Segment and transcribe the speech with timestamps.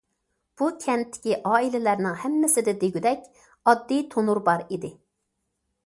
[0.61, 4.97] بۇ كەنتتىكى ئائىلىلەرنىڭ ھەممىسىدە دېگۈدەك ئاددىي تونۇر بار ئىدى.